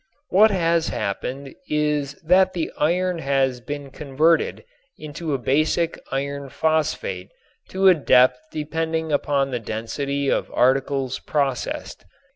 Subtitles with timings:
[0.29, 4.65] What has happened is that the iron has been converted
[4.97, 7.29] into a basic iron phosphate
[7.69, 12.03] to a depth depending upon the density of articles processed.